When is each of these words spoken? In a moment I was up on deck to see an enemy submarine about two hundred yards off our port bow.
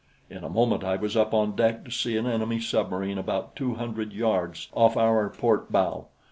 In 0.31 0.43
a 0.43 0.49
moment 0.49 0.83
I 0.83 0.95
was 0.95 1.15
up 1.15 1.31
on 1.31 1.55
deck 1.55 1.85
to 1.85 1.91
see 1.91 2.17
an 2.17 2.25
enemy 2.25 2.59
submarine 2.59 3.19
about 3.19 3.55
two 3.55 3.75
hundred 3.75 4.13
yards 4.13 4.67
off 4.73 4.97
our 4.97 5.29
port 5.29 5.71
bow. 5.71 6.07